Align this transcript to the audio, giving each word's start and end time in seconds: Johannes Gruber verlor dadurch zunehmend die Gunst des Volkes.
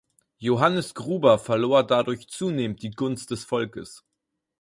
Johannes 0.39 0.95
Gruber 0.95 1.37
verlor 1.37 1.85
dadurch 1.85 2.27
zunehmend 2.27 2.81
die 2.81 2.89
Gunst 2.89 3.29
des 3.29 3.43
Volkes. 3.45 4.03